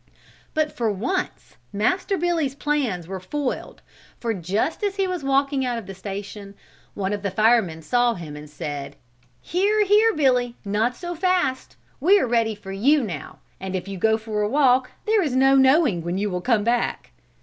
But 0.55 0.71
for 0.75 0.91
once 0.91 1.57
Master 1.71 2.17
Billy's 2.17 2.55
plans 2.55 3.07
were 3.07 3.19
foiled 3.19 3.83
for 4.19 4.33
just 4.33 4.83
as 4.83 4.95
he 4.95 5.05
was 5.07 5.23
walking 5.23 5.63
out 5.63 5.77
of 5.77 5.85
the 5.85 5.93
station 5.93 6.55
one 6.95 7.13
of 7.13 7.21
the 7.21 7.29
firemen 7.29 7.83
saw 7.83 8.15
him 8.15 8.35
and 8.35 8.49
said: 8.49 8.95
"Here, 9.41 9.85
here, 9.85 10.11
Billy, 10.15 10.55
not 10.65 10.95
so 10.95 11.13
fast! 11.13 11.75
We 11.99 12.19
are 12.19 12.25
ready 12.25 12.55
for 12.55 12.71
you 12.71 13.03
now 13.03 13.41
and 13.59 13.75
if 13.75 13.87
you 13.87 13.99
go 13.99 14.17
for 14.17 14.41
a 14.41 14.49
walk 14.49 14.89
there 15.05 15.21
is 15.21 15.35
no 15.35 15.53
knowing 15.55 16.01
when 16.01 16.17
you 16.17 16.31
will 16.31 16.41
come 16.41 16.63
back." 16.63 17.11